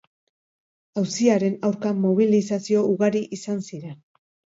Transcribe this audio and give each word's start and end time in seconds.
Auziaren 1.01 1.59
aurka, 1.69 1.91
mobilizazio 2.05 2.81
ugari 2.95 3.21
izan 3.39 3.61
ziren. 3.69 3.93